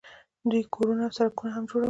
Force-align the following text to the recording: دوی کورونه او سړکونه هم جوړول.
دوی 0.49 0.63
کورونه 0.75 1.01
او 1.07 1.13
سړکونه 1.17 1.51
هم 1.55 1.63
جوړول. 1.69 1.79